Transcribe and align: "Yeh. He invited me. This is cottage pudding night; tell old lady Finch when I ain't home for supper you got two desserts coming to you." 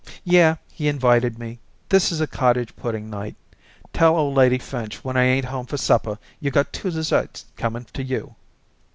"Yeh. 0.23 0.55
He 0.71 0.87
invited 0.87 1.37
me. 1.37 1.59
This 1.89 2.11
is 2.11 2.25
cottage 2.31 2.75
pudding 2.75 3.07
night; 3.11 3.35
tell 3.93 4.17
old 4.17 4.33
lady 4.33 4.57
Finch 4.57 5.03
when 5.03 5.15
I 5.15 5.25
ain't 5.25 5.45
home 5.45 5.67
for 5.67 5.77
supper 5.77 6.17
you 6.39 6.49
got 6.49 6.73
two 6.73 6.89
desserts 6.89 7.45
coming 7.55 7.85
to 7.93 8.01
you." 8.01 8.33